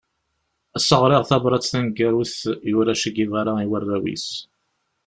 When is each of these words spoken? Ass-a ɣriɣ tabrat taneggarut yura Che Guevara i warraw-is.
Ass-a 0.77 0.95
ɣriɣ 1.03 1.23
tabrat 1.29 1.67
taneggarut 1.71 2.35
yura 2.71 2.99
Che 3.01 3.09
Guevara 3.15 3.53
i 3.63 3.67
warraw-is. 3.71 4.27